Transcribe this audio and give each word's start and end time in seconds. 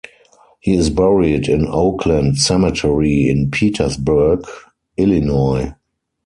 He 0.59 0.73
is 0.73 0.89
buried 0.89 1.47
in 1.47 1.67
Oakland 1.67 2.39
cemetery 2.39 3.29
in 3.29 3.51
Petersburg, 3.51 4.43
Illinois. 4.97 5.75